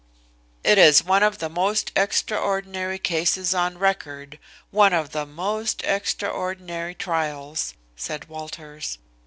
"It 0.63 0.79
is 0.79 1.03
one 1.03 1.21
of 1.21 1.37
the 1.37 1.47
most 1.47 1.91
extraordinary 1.95 2.97
cases 2.97 3.53
on 3.53 3.77
record 3.77 4.39
one 4.71 4.93
of 4.93 5.11
the 5.11 5.27
most 5.27 5.83
extraordinary 5.83 6.95
trials," 6.95 7.75
said 7.95 8.25
Walters. 8.25 8.97